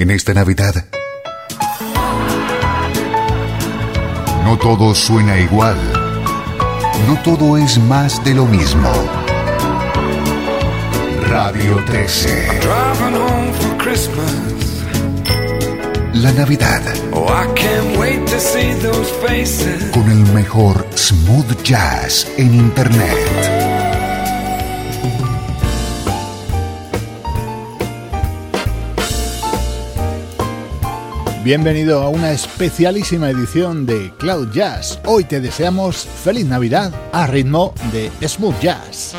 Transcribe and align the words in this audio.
En 0.00 0.12
esta 0.12 0.32
Navidad, 0.32 0.84
no 4.44 4.56
todo 4.56 4.94
suena 4.94 5.40
igual. 5.40 5.76
No 7.08 7.20
todo 7.24 7.56
es 7.56 7.78
más 7.78 8.22
de 8.24 8.34
lo 8.34 8.46
mismo. 8.46 8.88
Radio 11.28 11.84
13. 11.84 12.60
La 16.14 16.30
Navidad. 16.30 16.82
Con 19.92 20.08
el 20.12 20.32
mejor 20.32 20.86
smooth 20.94 21.60
jazz 21.64 22.28
en 22.36 22.54
Internet. 22.54 23.57
Bienvenido 31.48 32.02
a 32.02 32.10
una 32.10 32.32
especialísima 32.32 33.30
edición 33.30 33.86
de 33.86 34.12
Cloud 34.18 34.50
Jazz. 34.52 35.00
Hoy 35.06 35.24
te 35.24 35.40
deseamos 35.40 35.96
feliz 35.96 36.44
Navidad 36.44 36.92
a 37.10 37.26
ritmo 37.26 37.72
de 37.90 38.10
smooth 38.28 38.60
jazz. 38.60 39.16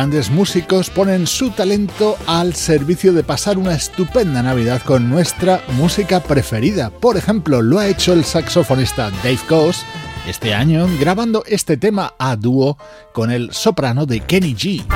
Grandes 0.00 0.30
músicos 0.30 0.88
ponen 0.88 1.26
su 1.26 1.50
talento 1.50 2.16
al 2.26 2.54
servicio 2.54 3.12
de 3.12 3.22
pasar 3.22 3.58
una 3.58 3.74
estupenda 3.74 4.42
Navidad 4.42 4.80
con 4.80 5.10
nuestra 5.10 5.62
música 5.76 6.20
preferida. 6.20 6.88
Por 6.88 7.18
ejemplo, 7.18 7.60
lo 7.60 7.78
ha 7.78 7.86
hecho 7.86 8.14
el 8.14 8.24
saxofonista 8.24 9.10
Dave 9.22 9.38
Coase 9.46 9.84
este 10.26 10.54
año 10.54 10.88
grabando 10.98 11.44
este 11.46 11.76
tema 11.76 12.14
a 12.18 12.36
dúo 12.36 12.78
con 13.12 13.30
el 13.30 13.52
soprano 13.52 14.06
de 14.06 14.20
Kenny 14.20 14.54
G. 14.54 14.86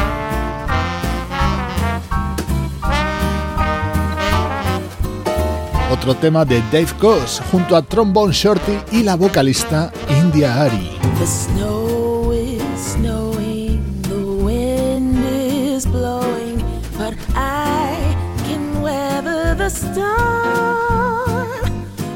Otro 5.92 6.14
tema 6.14 6.46
de 6.46 6.62
Dave 6.72 6.94
Coase 6.98 7.42
junto 7.52 7.76
a 7.76 7.82
Trombone 7.82 8.32
Shorty 8.32 8.78
y 8.90 9.02
la 9.02 9.16
vocalista 9.16 9.92
India 10.08 10.62
Ari. 10.62 10.92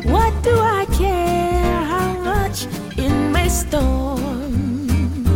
What 0.04 0.42
do 0.44 0.54
I 0.60 0.86
care 0.92 1.82
how 1.84 2.12
much 2.22 2.68
storm? 3.48 5.26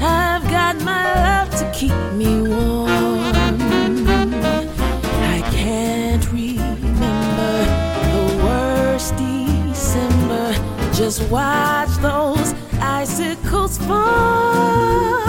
I've 0.00 0.44
got 0.50 0.76
my 0.82 1.04
love 1.14 1.50
to 1.60 1.70
keep 1.72 1.94
me 2.12 2.42
warm. 2.42 2.90
I 5.34 5.40
can't 5.50 6.26
remember 6.30 7.64
the 8.12 8.22
worst 8.44 9.16
December. 9.16 10.54
Just 10.92 11.22
watch 11.30 11.88
those 12.02 12.54
icicles 12.80 13.78
fall. 13.78 15.19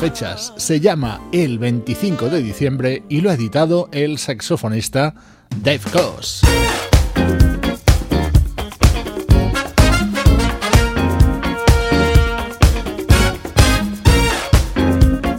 Fechas. 0.00 0.54
Se 0.56 0.80
llama 0.80 1.20
El 1.30 1.58
25 1.58 2.30
de 2.30 2.42
diciembre 2.42 3.02
y 3.10 3.20
lo 3.20 3.28
ha 3.28 3.34
editado 3.34 3.90
el 3.92 4.16
saxofonista 4.16 5.14
Dave 5.62 5.82
Coase. 5.92 6.46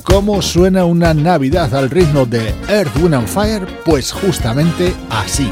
¿Cómo 0.03 0.43
suena 0.43 0.85
una 0.85 1.15
Navidad 1.15 1.73
al 1.73 1.89
ritmo 1.89 2.27
de 2.27 2.49
Earth, 2.69 2.95
Wind 2.97 3.15
and 3.15 3.27
Fire? 3.27 3.65
Pues 3.83 4.11
justamente 4.11 4.93
así. 5.09 5.49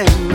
Is 0.00 0.27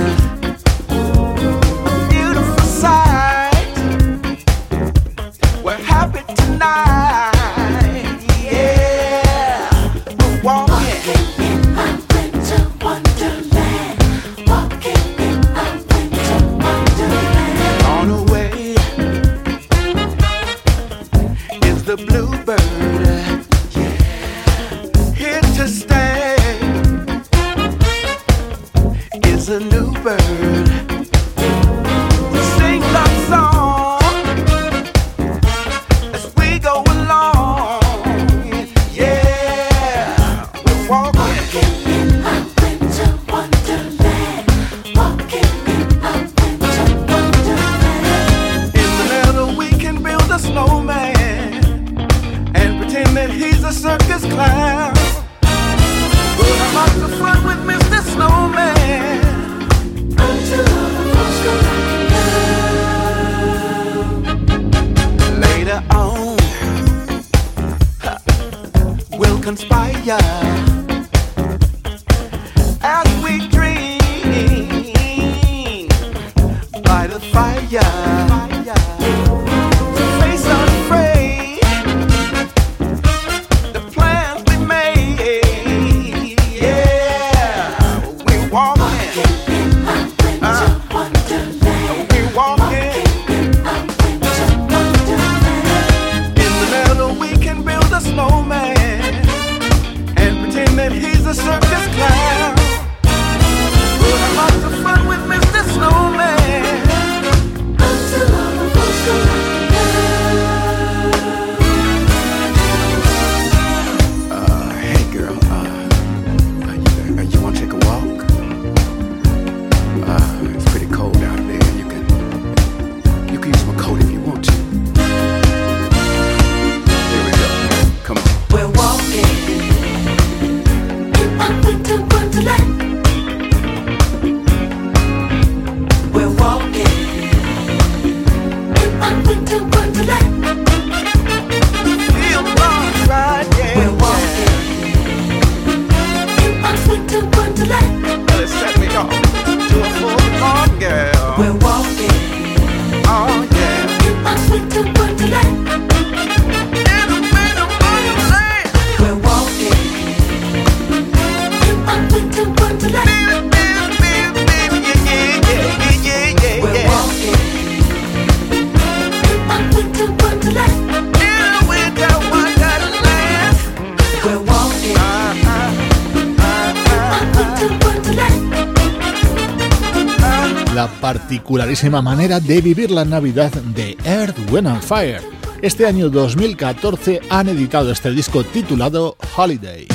particularísima 181.63 182.01
manera 182.01 182.41
de 182.41 182.59
vivir 182.59 182.91
la 182.91 183.05
Navidad 183.05 183.49
de 183.53 183.95
Earth, 184.03 184.37
Wind 184.51 184.67
and 184.67 184.81
Fire. 184.81 185.21
Este 185.61 185.85
año 185.85 186.09
2014 186.09 187.21
han 187.29 187.47
editado 187.47 187.89
este 187.89 188.11
disco 188.11 188.43
titulado 188.43 189.15
Holiday. 189.37 189.87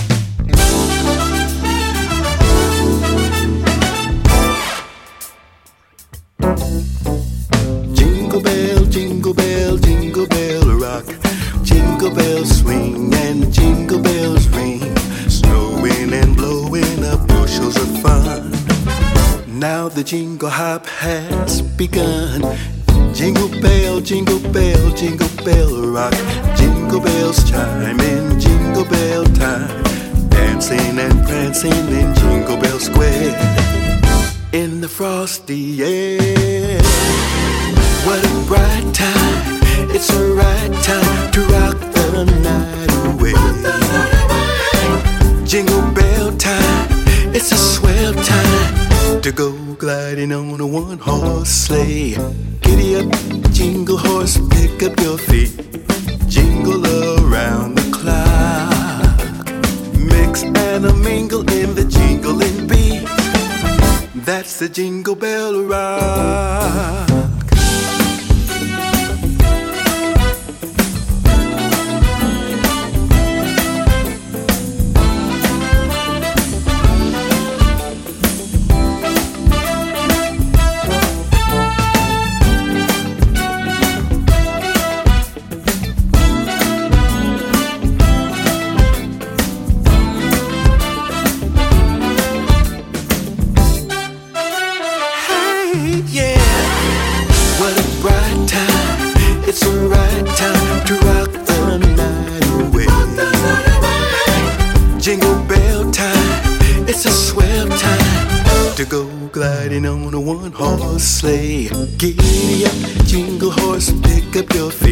Jingle 7.94 8.40
bell, 8.40 8.88
jingle 8.88 9.34
bell, 9.34 9.78
jingle 9.78 10.26
bell 10.26 10.80
rock. 10.80 11.04
Jingle 11.64 12.10
bells 12.10 12.60
swing 12.60 13.12
and 13.12 13.52
jingle 13.52 14.00
bells 14.00 14.48
ring. 14.56 14.80
Snowing 15.28 16.14
and 16.14 16.34
blowing 16.34 17.04
up 17.04 17.28
bushels 17.28 17.76
of 17.76 17.88
fun. 18.00 18.50
Now 19.46 19.90
the 19.90 20.02
jingle 20.02 20.48
hop 20.48 20.86
has 20.86 21.27
bell, 25.44 25.92
rock. 25.92 26.14
Jingle 26.56 27.00
bells 27.00 27.48
chime 27.48 28.00
in 28.00 28.40
jingle 28.40 28.84
bell 28.84 29.24
time. 29.24 29.82
Dancing 30.28 30.98
and 30.98 31.24
prancing 31.26 31.88
in 32.00 32.14
Jingle 32.14 32.56
Bell 32.56 32.78
Square. 32.78 33.36
In 34.52 34.80
the 34.80 34.88
frosty 34.88 35.82
air. 35.82 36.80
What 38.06 38.24
a 38.24 38.46
bright 38.46 38.94
time. 38.94 39.60
It's 39.90 40.10
a 40.10 40.32
right 40.34 40.74
time 40.82 41.30
to 41.32 41.40
rock 41.46 41.78
the 41.92 42.24
night 42.46 42.92
away. 43.06 43.34
Jingle 45.44 45.82
bell 45.92 46.36
time. 46.36 46.88
It's 47.34 47.52
a 47.52 47.56
swell 47.56 48.14
time 48.14 48.97
to 49.22 49.32
go 49.32 49.52
gliding 49.74 50.32
on 50.32 50.60
a 50.60 50.66
one 50.66 50.98
horse 50.98 51.48
sleigh. 51.48 52.16
Giddy 52.60 52.96
up, 52.96 53.10
jingle 53.52 53.96
horse, 53.96 54.38
pick 54.50 54.82
up 54.82 54.98
your 55.00 55.18
feet. 55.18 55.50
Jingle 56.28 56.84
around 56.86 57.74
the 57.74 57.90
clock. 57.90 59.46
Mix 59.98 60.42
and 60.42 60.84
a 60.84 60.94
mingle 60.94 61.40
in 61.50 61.74
the 61.74 61.84
jingling 61.84 62.66
beat. 62.68 63.08
That's 64.24 64.58
the 64.58 64.68
jingle 64.68 65.16
bell 65.16 65.64
rock. 65.64 67.27
Horse 110.52 111.04
sleigh. 111.04 111.68
Giddy 111.96 112.64
up, 112.64 112.72
jingle 113.06 113.50
horse, 113.50 113.92
pick 114.02 114.36
up 114.36 114.52
your 114.54 114.70
feet. 114.70 114.87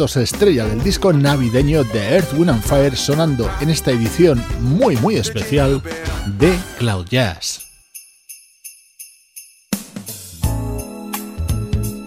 Estrella 0.00 0.64
del 0.64 0.82
disco 0.82 1.12
navideño 1.12 1.84
de 1.84 2.14
Earth, 2.14 2.32
Wind 2.32 2.50
and 2.50 2.62
Fire 2.62 2.96
sonando 2.96 3.48
en 3.60 3.68
esta 3.68 3.90
edición 3.90 4.42
muy 4.60 4.96
muy 4.96 5.16
especial 5.16 5.82
de 6.38 6.58
Cloud 6.78 7.06
Jazz. 7.10 7.60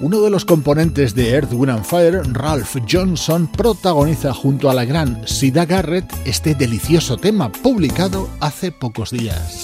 Uno 0.02 0.22
de 0.22 0.30
los 0.30 0.46
componentes 0.46 1.16
de 1.16 1.30
Earth, 1.30 1.54
Wind 1.54 1.72
and 1.72 1.86
Fire, 1.86 2.22
Ralph 2.34 2.76
Johnson, 2.90 3.48
protagoniza 3.48 4.34
junto 4.34 4.70
a 4.70 4.74
la 4.74 4.84
gran 4.84 5.26
Sida 5.28 5.66
Garrett 5.66 6.12
este 6.26 6.56
delicioso 6.56 7.18
tema 7.18 7.52
publicado 7.52 8.30
hace 8.40 8.72
pocos 8.72 9.12
días. 9.12 9.64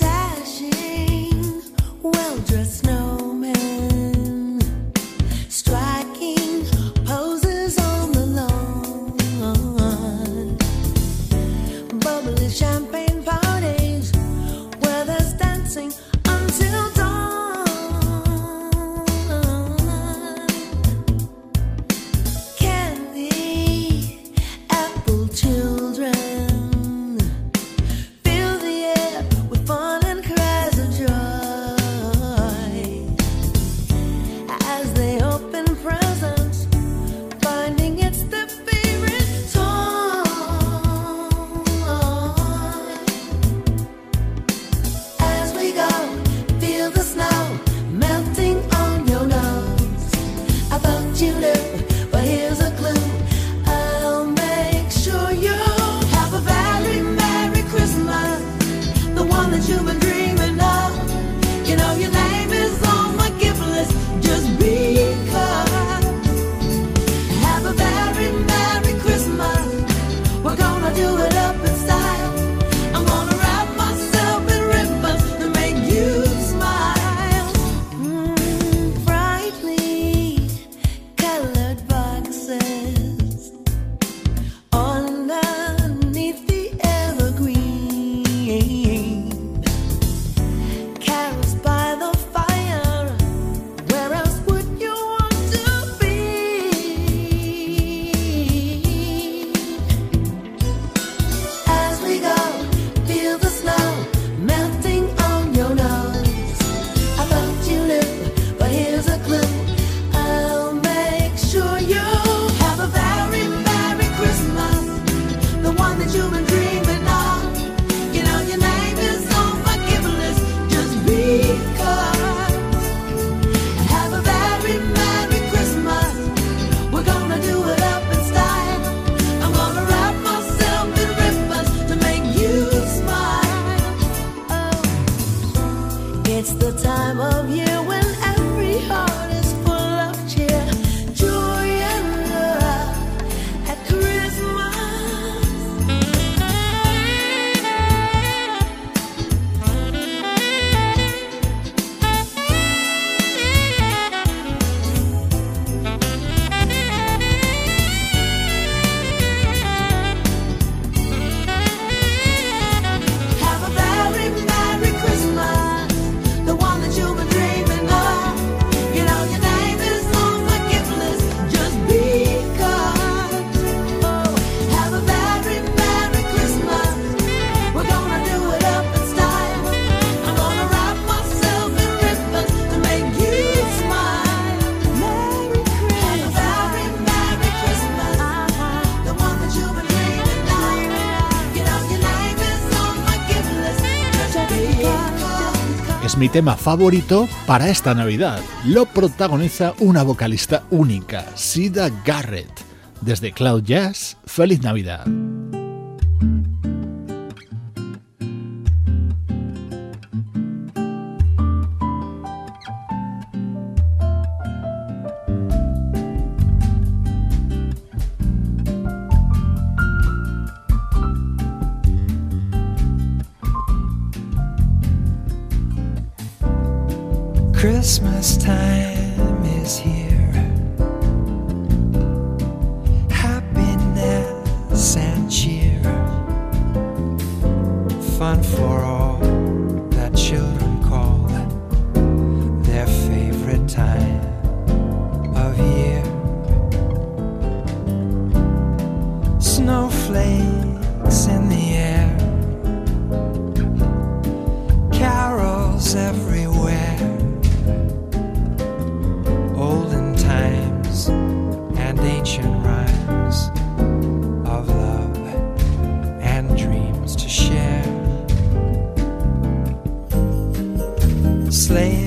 Tema 196.32 196.56
favorito 196.56 197.28
para 197.46 197.70
esta 197.70 197.94
Navidad. 197.94 198.40
Lo 198.66 198.86
protagoniza 198.86 199.74
una 199.80 200.02
vocalista 200.04 200.64
única, 200.70 201.26
Sida 201.36 201.90
Garrett. 202.06 202.62
Desde 203.02 203.34
Cloud 203.34 203.64
Jazz, 203.64 204.16
feliz 204.26 204.62
Navidad. 204.62 205.06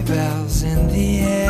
Bells 0.06 0.62
in 0.62 0.88
the 0.88 1.20
air, 1.20 1.43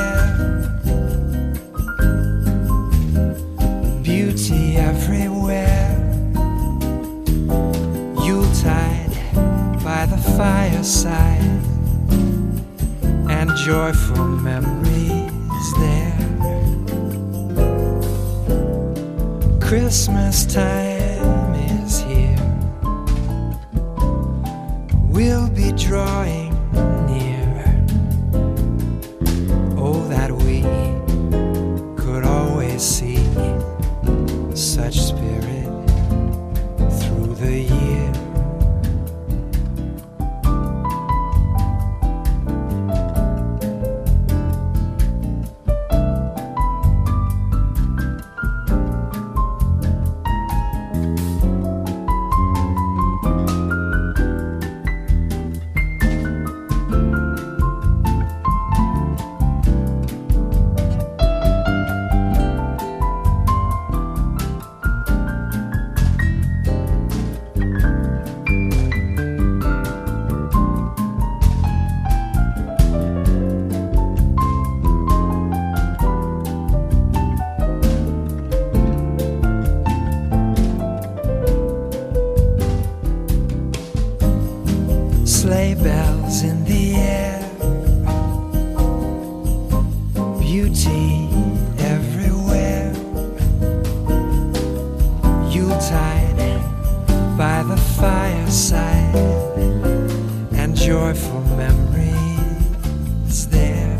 joyful 100.85 101.41
memories 101.57 103.49
there. 103.49 103.99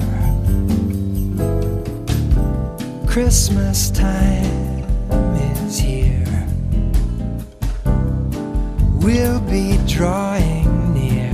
Christmas 3.07 3.89
time 3.89 4.85
is 5.65 5.79
here. 5.79 6.47
We'll 9.01 9.41
be 9.41 9.79
drawing 9.87 10.93
near. 10.93 11.33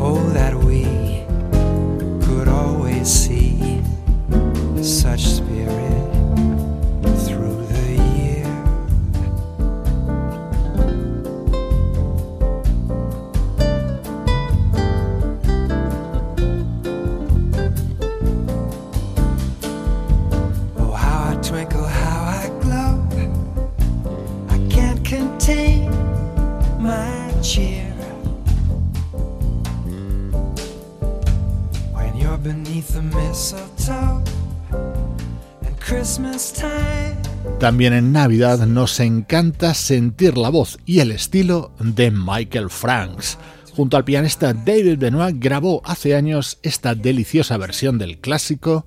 Oh, 0.00 0.30
that 0.30 0.54
we 0.54 0.84
could 2.24 2.48
always 2.48 3.08
see 3.08 3.82
such 4.82 5.41
También 37.62 37.92
en 37.92 38.10
Navidad 38.10 38.66
nos 38.66 38.98
encanta 38.98 39.72
sentir 39.74 40.36
la 40.36 40.48
voz 40.48 40.80
y 40.84 40.98
el 40.98 41.12
estilo 41.12 41.70
de 41.78 42.10
Michael 42.10 42.70
Franks. 42.70 43.38
Junto 43.76 43.96
al 43.96 44.04
pianista 44.04 44.52
David 44.52 44.98
Benoit 44.98 45.36
grabó 45.38 45.80
hace 45.84 46.16
años 46.16 46.58
esta 46.64 46.96
deliciosa 46.96 47.56
versión 47.58 47.98
del 47.98 48.18
clásico 48.18 48.84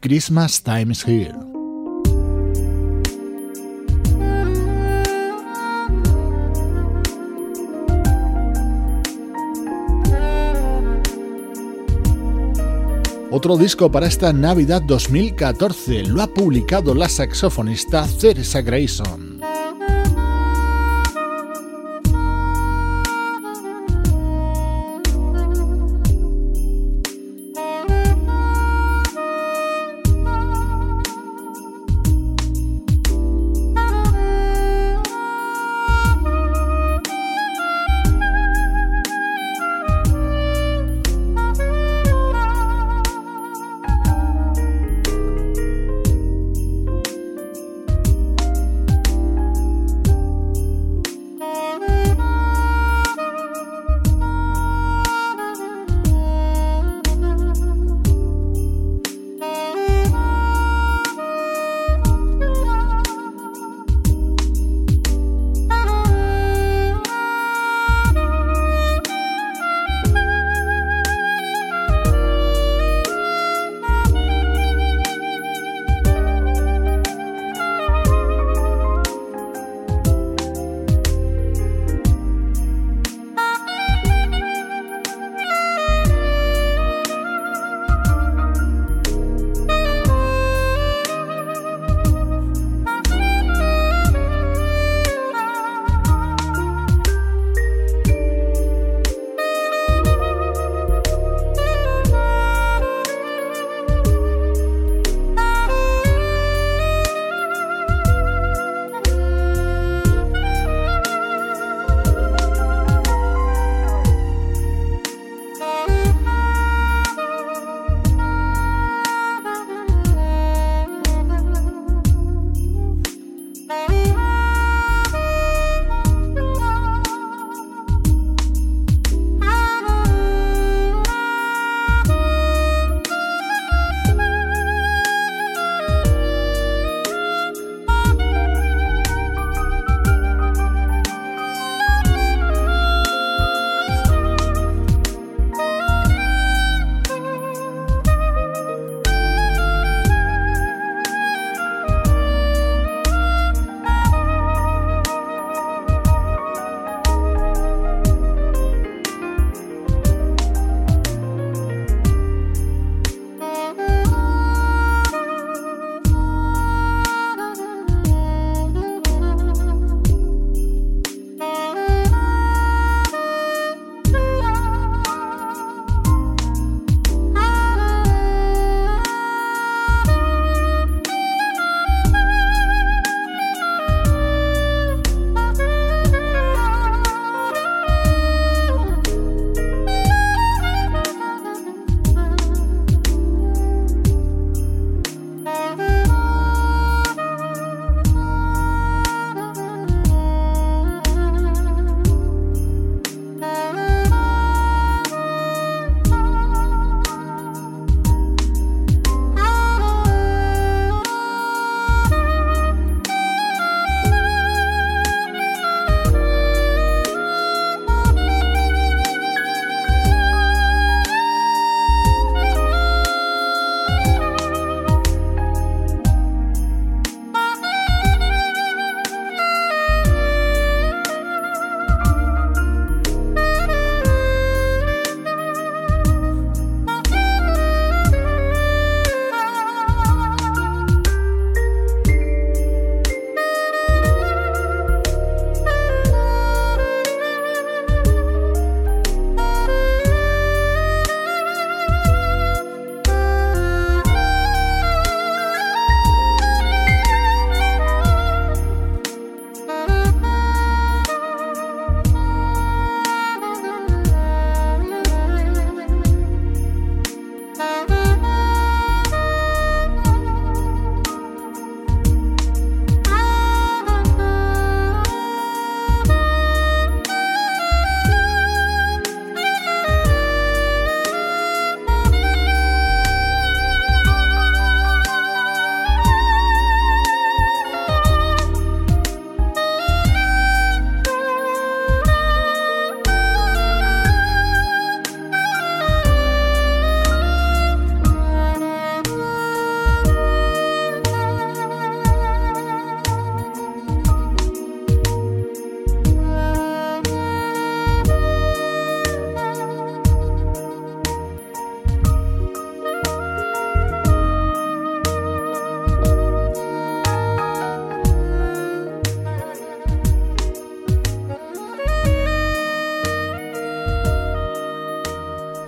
Christmas 0.00 0.62
Time's 0.62 1.06
Here. 1.06 1.53
Otro 13.36 13.56
disco 13.56 13.90
para 13.90 14.06
esta 14.06 14.32
Navidad 14.32 14.80
2014 14.80 16.04
lo 16.04 16.22
ha 16.22 16.28
publicado 16.28 16.94
la 16.94 17.08
saxofonista 17.08 18.06
Teresa 18.20 18.62
Grayson. 18.62 19.33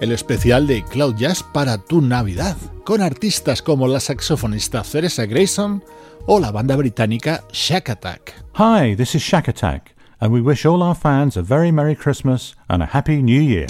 El 0.06 0.12
especial 0.12 0.66
de 0.66 0.84
Cloud 0.84 1.16
Jazz 1.16 1.42
para 1.42 1.78
tu 1.78 2.00
Navidad, 2.00 2.56
con 2.84 3.02
artistas 3.02 3.60
como 3.60 3.88
la 3.88 3.98
saxofonista 3.98 4.82
Theresa 4.82 5.26
Grayson 5.26 5.82
o 6.26 6.38
la 6.38 6.52
banda 6.52 6.76
británica 6.76 7.44
Shack 7.52 7.90
Attack. 7.90 8.34
Hi, 8.54 8.94
this 8.94 9.14
is 9.16 9.22
Shack 9.22 9.48
Attack, 9.48 9.96
and 10.20 10.32
we 10.32 10.40
wish 10.40 10.64
all 10.64 10.82
our 10.82 10.94
fans 10.94 11.36
a 11.36 11.42
very 11.42 11.72
Merry 11.72 11.96
Christmas 11.96 12.54
and 12.68 12.82
a 12.82 12.86
Happy 12.86 13.20
New 13.20 13.40
Year. 13.40 13.66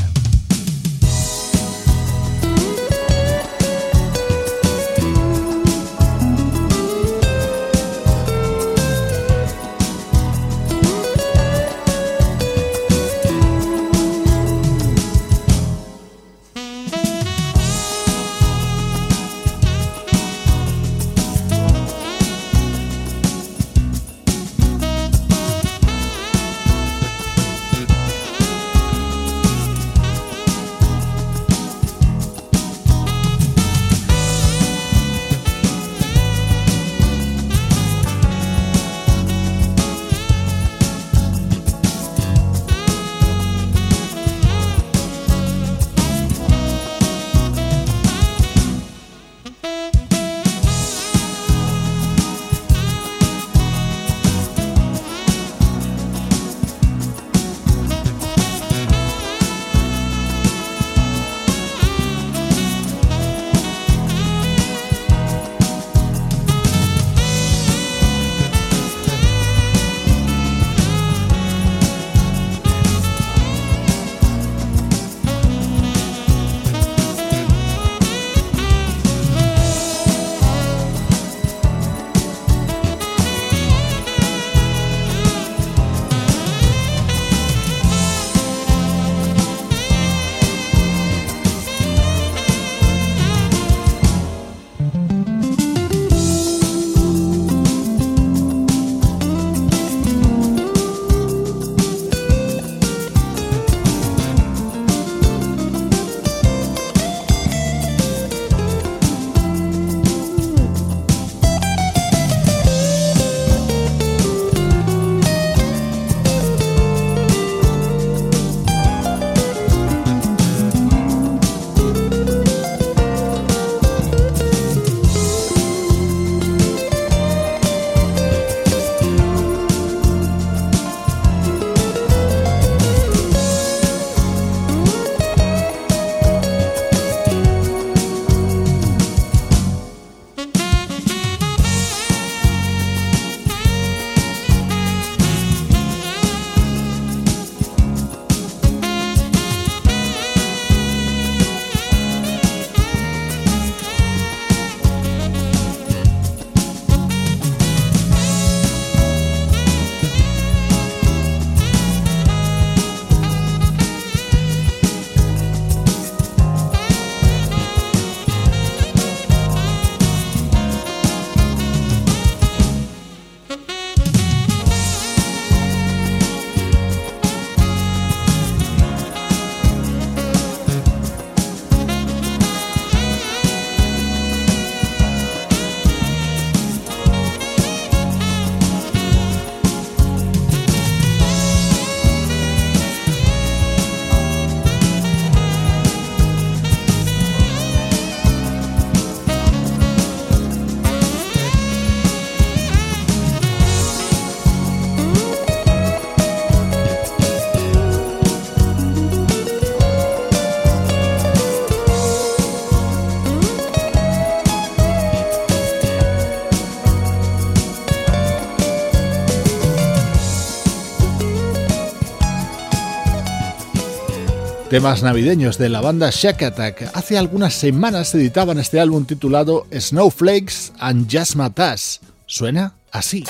Temas 224.76 225.02
navideños 225.02 225.56
de 225.56 225.70
la 225.70 225.80
banda 225.80 226.10
Shack 226.12 226.42
Attack. 226.42 226.90
Hace 226.92 227.16
algunas 227.16 227.54
semanas 227.54 228.14
editaban 228.14 228.58
este 228.58 228.78
álbum 228.78 229.06
titulado 229.06 229.66
Snowflakes 229.72 230.74
and 230.78 231.10
Matas. 231.34 232.00
Suena 232.26 232.74
así. 232.92 233.24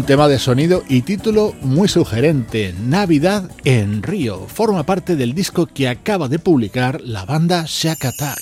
Un 0.00 0.06
tema 0.06 0.28
de 0.28 0.38
sonido 0.38 0.82
y 0.88 1.02
título 1.02 1.54
muy 1.60 1.86
sugerente, 1.86 2.74
Navidad 2.86 3.50
en 3.64 4.02
Río. 4.02 4.46
Forma 4.46 4.84
parte 4.84 5.14
del 5.14 5.34
disco 5.34 5.66
que 5.66 5.90
acaba 5.90 6.26
de 6.26 6.38
publicar 6.38 7.02
la 7.02 7.26
banda 7.26 7.66
Shack 7.66 8.06
Attack. 8.06 8.40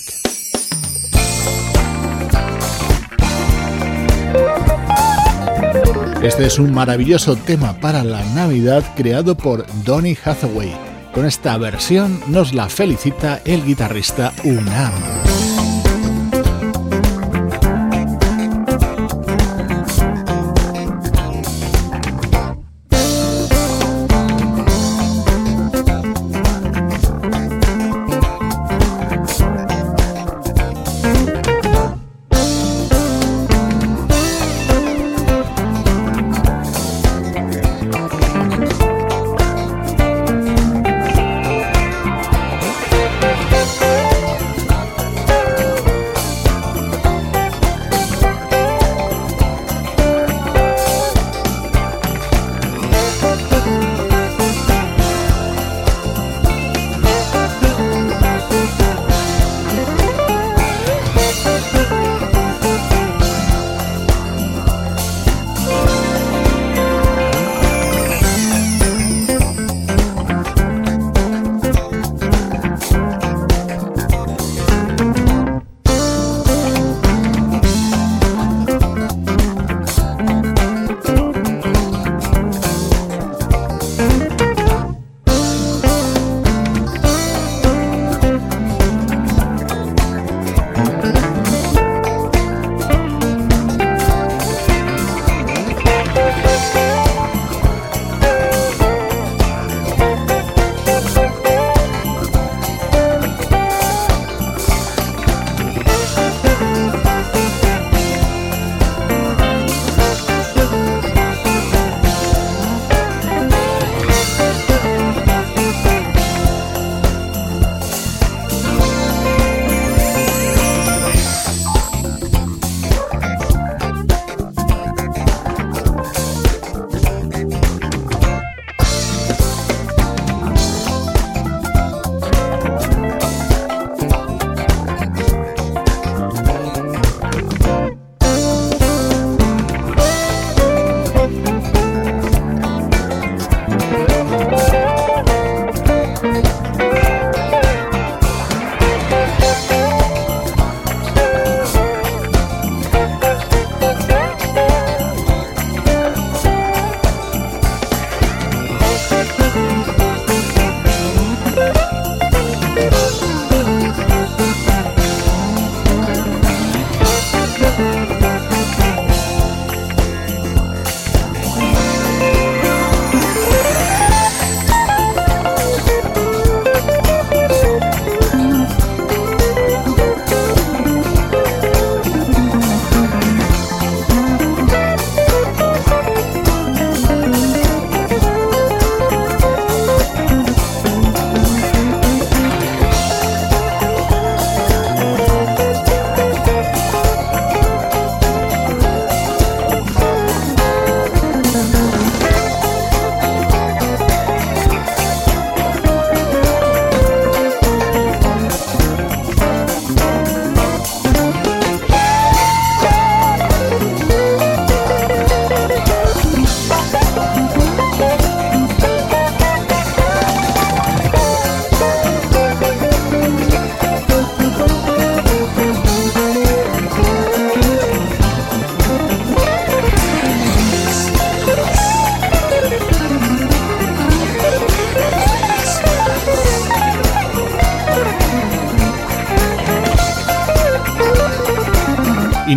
Este 6.23 6.45
es 6.45 6.59
un 6.59 6.73
maravilloso 6.73 7.35
tema 7.35 7.77
para 7.81 8.05
la 8.05 8.23
Navidad 8.33 8.93
creado 8.95 9.35
por 9.35 9.65
Donny 9.83 10.17
Hathaway. 10.23 10.71
Con 11.13 11.25
esta 11.25 11.57
versión 11.57 12.21
nos 12.27 12.53
la 12.53 12.69
felicita 12.69 13.41
el 13.43 13.65
guitarrista 13.65 14.31
Unam. 14.45 14.93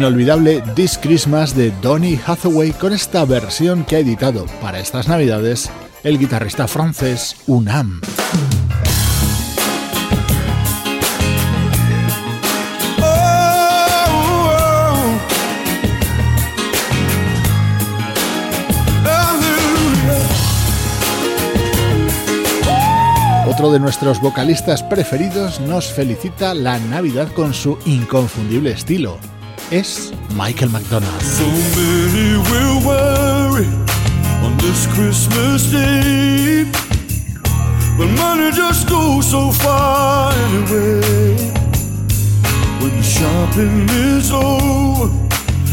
Inolvidable 0.03 0.65
This 0.75 0.99
Christmas 0.99 1.55
de 1.55 1.71
Donny 1.81 2.19
Hathaway 2.27 2.73
con 2.73 2.93
esta 2.93 3.25
versión 3.25 3.85
que 3.85 3.95
ha 3.95 3.99
editado 4.01 4.47
para 4.61 4.81
estas 4.81 5.07
navidades 5.07 5.71
el 6.03 6.19
guitarrista 6.19 6.67
francés 6.67 7.37
Unam. 7.47 8.01
Otro 23.47 23.71
de 23.71 23.79
nuestros 23.79 24.21
vocalistas 24.21 24.83
preferidos 24.83 25.61
nos 25.61 25.93
felicita 25.93 26.55
la 26.55 26.81
Navidad 26.81 27.29
con 27.33 27.55
su 27.55 27.79
inconfundible 27.85 28.73
estilo. 28.73 29.21
es 29.73 30.13
Michael 30.35 30.69
McDonald. 30.69 31.23
So 31.23 31.47
many 31.47 32.37
will 32.51 32.87
worry 32.87 33.67
on 34.45 34.57
this 34.59 34.87
Christmas 34.89 35.71
Day, 35.71 36.67
but 37.97 38.09
money 38.09 38.51
just 38.53 38.87
goes 38.89 39.31
so 39.31 39.51
far 39.51 40.35
anyway. 40.35 41.37
When 42.81 42.97
the 42.97 43.03
shopping 43.03 43.89
is 43.89 44.31
over, 44.31 45.11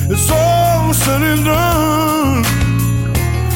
it's 0.10 0.32
all 0.32 0.94
said 0.94 1.22
and 1.22 1.44
done. 1.44 2.44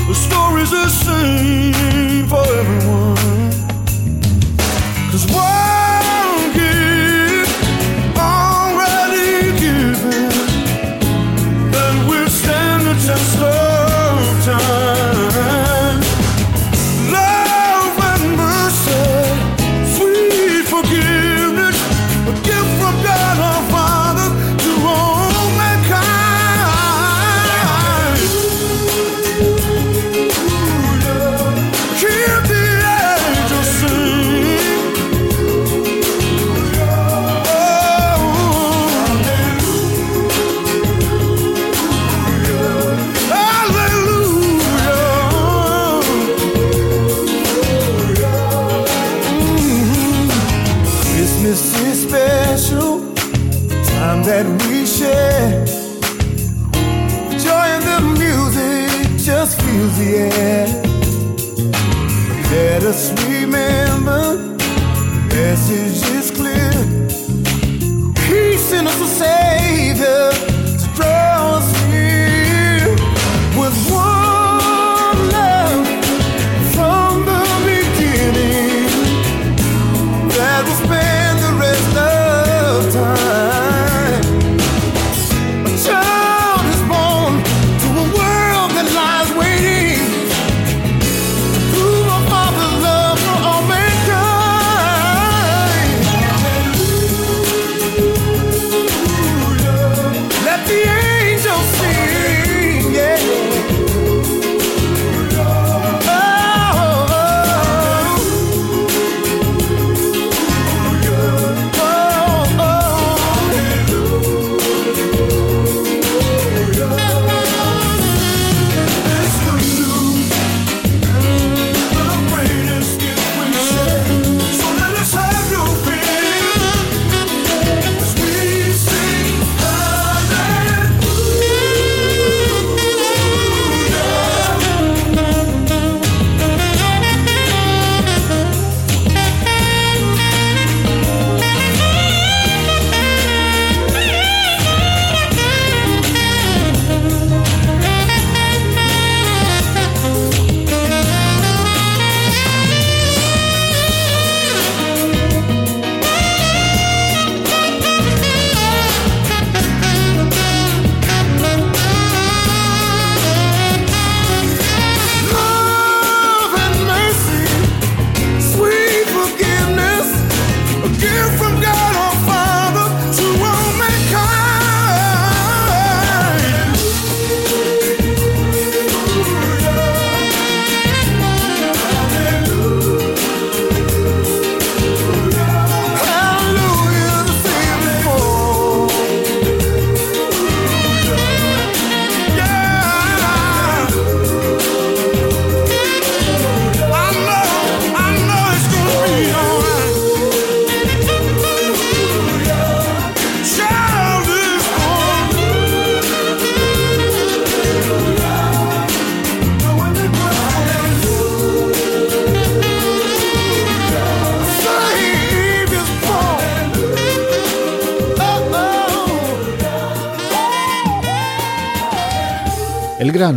The 0.08 0.14
story's 0.14 0.72
the 0.72 0.90
same 0.90 2.28
for 2.28 2.46
everyone. 2.60 3.43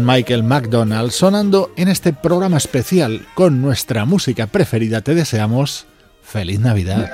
Michael 0.04 0.42
McDonald 0.42 1.10
sonando 1.10 1.72
en 1.76 1.88
este 1.88 2.12
programa 2.12 2.56
especial 2.56 3.26
con 3.34 3.62
nuestra 3.62 4.04
música 4.04 4.46
preferida. 4.46 5.00
Te 5.00 5.14
deseamos 5.14 5.86
feliz 6.22 6.60
Navidad. 6.60 7.10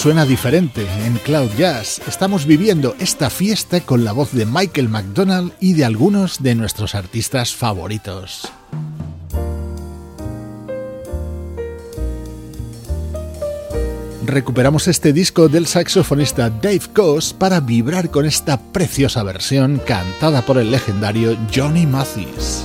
Suena 0.00 0.24
diferente 0.24 0.86
en 1.04 1.18
Cloud 1.18 1.50
Jazz. 1.58 2.00
Estamos 2.08 2.46
viviendo 2.46 2.96
esta 3.00 3.28
fiesta 3.28 3.82
con 3.82 4.02
la 4.02 4.12
voz 4.12 4.32
de 4.32 4.46
Michael 4.46 4.88
McDonald 4.88 5.52
y 5.60 5.74
de 5.74 5.84
algunos 5.84 6.42
de 6.42 6.54
nuestros 6.54 6.94
artistas 6.94 7.54
favoritos. 7.54 8.50
Recuperamos 14.24 14.88
este 14.88 15.12
disco 15.12 15.50
del 15.50 15.66
saxofonista 15.66 16.48
Dave 16.48 16.80
Coase 16.94 17.34
para 17.34 17.60
vibrar 17.60 18.10
con 18.10 18.24
esta 18.24 18.58
preciosa 18.58 19.22
versión 19.22 19.82
cantada 19.84 20.40
por 20.46 20.56
el 20.56 20.70
legendario 20.70 21.36
Johnny 21.54 21.84
Mathis. 21.84 22.64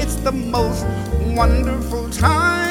It's 0.00 0.16
the 0.16 0.32
most 0.32 0.86
wonderful 1.34 2.08
time 2.10 2.61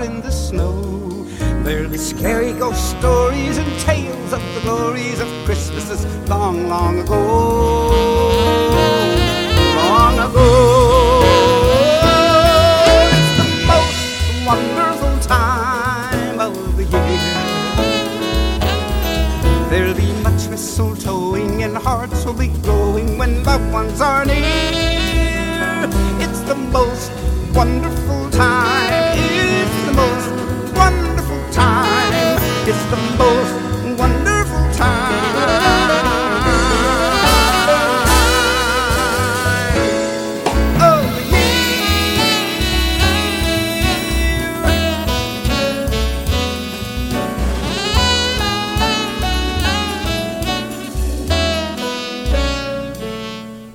out 0.00 0.06
in 0.06 0.20
the 0.20 0.30
snow. 0.30 1.24
There'll 1.62 1.90
scary 1.98 2.52
ghost 2.52 2.98
stories 2.98 3.58
and 3.58 3.80
tales 3.80 4.32
of 4.32 4.42
the 4.54 4.60
glories 4.62 5.20
of 5.20 5.28
Christmases 5.44 6.04
long, 6.28 6.68
long 6.68 6.98
ago. 7.00 7.49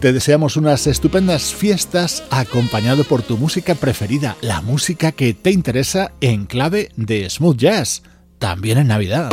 Te 0.06 0.14
deseamos 0.14 0.56
unas 0.56 0.86
estupendas 0.86 1.52
fiestas 1.52 2.24
acompañado 2.30 3.06
por 3.06 3.24
tu 3.24 3.38
música 3.38 3.74
preferida, 3.74 4.38
la 4.42 4.62
música 4.62 5.12
que 5.12 5.34
te 5.34 5.50
interesa 5.50 6.12
en 6.22 6.46
clave 6.46 6.92
de 6.96 7.28
smooth 7.28 7.58
jazz, 7.58 8.04
también 8.38 8.78
en 8.78 8.86
Navidad. 8.86 9.32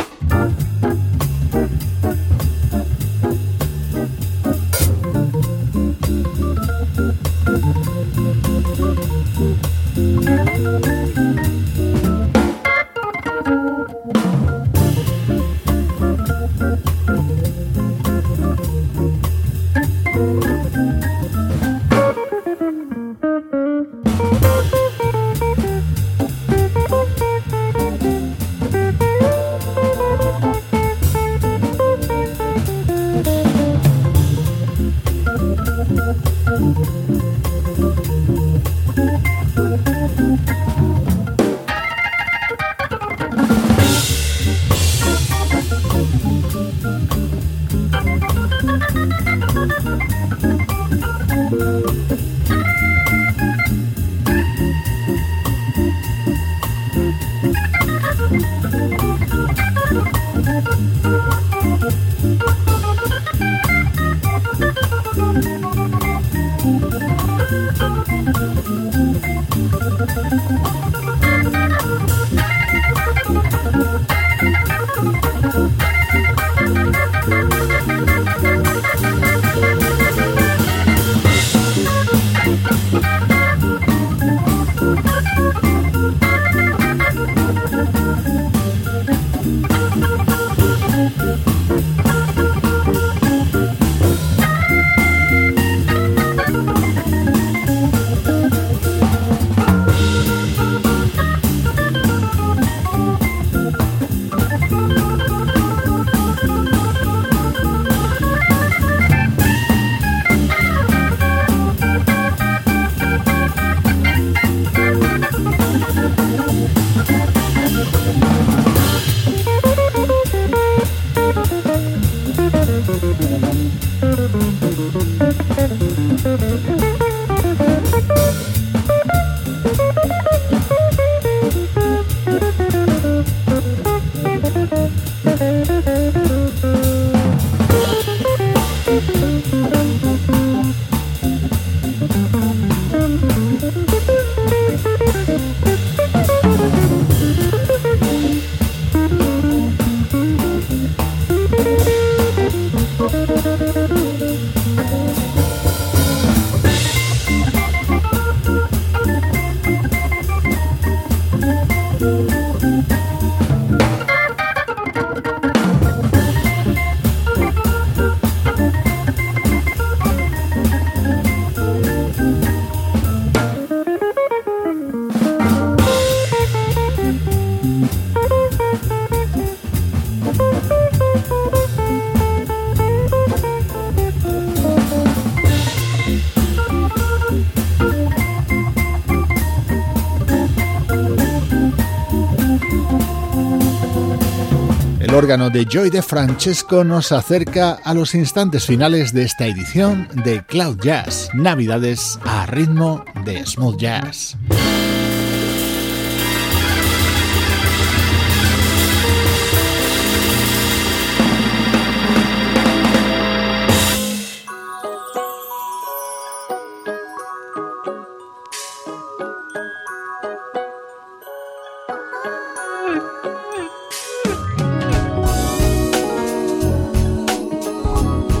Órgano 195.23 195.49
de 195.49 195.65
Joy 195.65 195.89
de 195.89 196.01
Francesco 196.01 196.83
nos 196.83 197.13
acerca 197.13 197.79
a 197.85 197.93
los 197.93 198.13
instantes 198.13 198.65
finales 198.65 199.13
de 199.13 199.23
esta 199.23 199.47
edición 199.47 200.05
de 200.25 200.43
Cloud 200.45 200.79
Jazz, 200.81 201.29
Navidades 201.33 202.19
a 202.25 202.45
ritmo 202.45 203.05
de 203.23 203.45
smooth 203.45 203.77
jazz. 203.77 204.35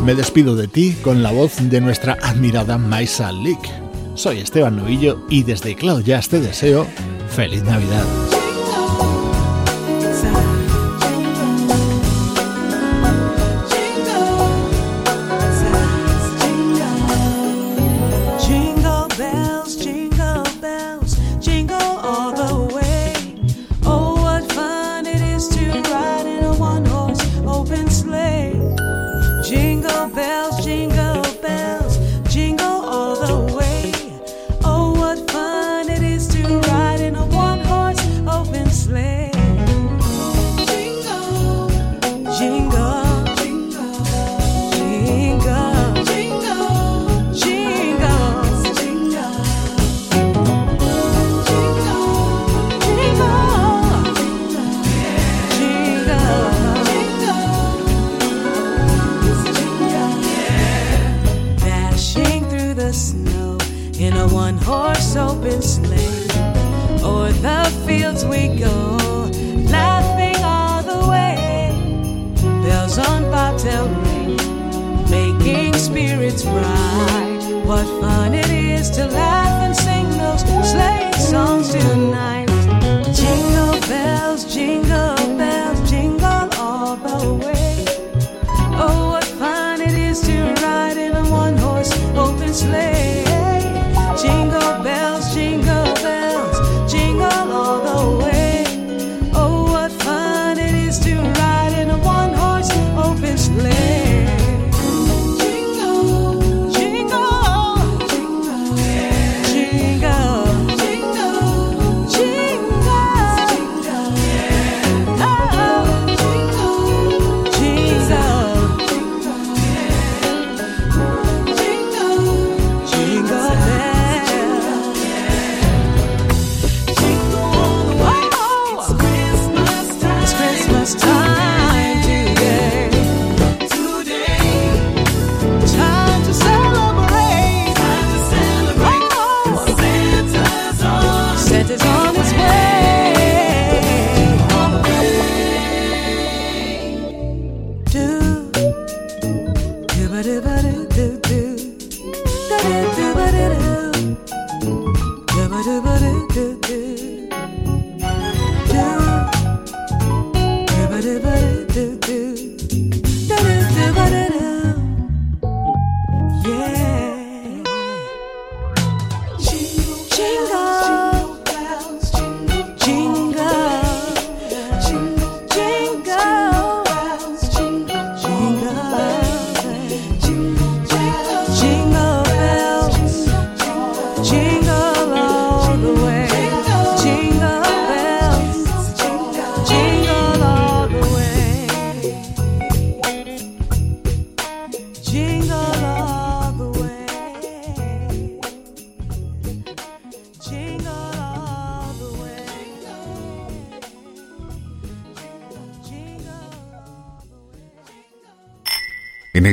Me 0.03 0.15
despido 0.15 0.57
de 0.57 0.67
ti 0.67 0.97
con 1.01 1.23
la 1.23 1.31
voz 1.31 1.53
de 1.69 1.79
nuestra 1.79 2.17
admirada 2.21 2.77
Maisa 2.77 3.31
Leak. 3.31 3.69
Soy 4.15 4.39
Esteban 4.39 4.75
Novillo 4.75 5.25
y 5.29 5.43
desde 5.43 5.75
Cloud 5.75 6.03
Jazz 6.03 6.27
te 6.27 6.41
deseo 6.41 6.85
feliz 7.29 7.63
Navidad. 7.63 8.03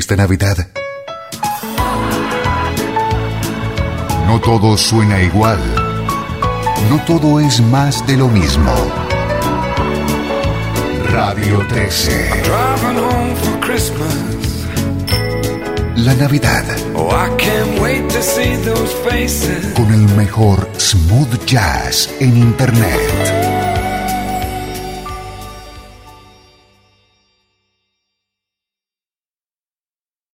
esta 0.01 0.17
Navidad. 0.17 0.57
No 4.27 4.41
todo 4.41 4.79
suena 4.79 5.21
igual. 5.21 5.61
No 6.89 6.99
todo 7.05 7.39
es 7.39 7.61
más 7.61 8.07
de 8.07 8.17
lo 8.17 8.29
mismo. 8.29 8.73
Radio 11.11 11.67
13. 11.69 12.31
La 15.97 16.15
Navidad. 16.15 16.65
Con 19.77 19.93
el 19.93 20.17
mejor 20.17 20.67
smooth 20.79 21.45
jazz 21.45 22.09
en 22.21 22.39
Internet. 22.39 23.20